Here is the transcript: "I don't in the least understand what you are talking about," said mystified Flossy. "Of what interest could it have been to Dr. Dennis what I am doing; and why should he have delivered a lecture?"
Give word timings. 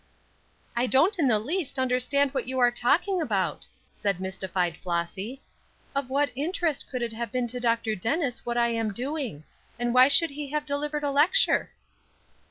"I 0.75 0.87
don't 0.87 1.19
in 1.19 1.27
the 1.27 1.37
least 1.37 1.77
understand 1.77 2.33
what 2.33 2.47
you 2.47 2.57
are 2.57 2.71
talking 2.71 3.21
about," 3.21 3.67
said 3.93 4.19
mystified 4.19 4.75
Flossy. 4.77 5.43
"Of 5.93 6.09
what 6.09 6.31
interest 6.33 6.89
could 6.89 7.03
it 7.03 7.13
have 7.13 7.31
been 7.31 7.45
to 7.49 7.59
Dr. 7.59 7.93
Dennis 7.93 8.43
what 8.43 8.57
I 8.57 8.69
am 8.69 8.93
doing; 8.93 9.43
and 9.77 9.93
why 9.93 10.07
should 10.07 10.31
he 10.31 10.47
have 10.47 10.65
delivered 10.65 11.03
a 11.03 11.11
lecture?" 11.11 11.69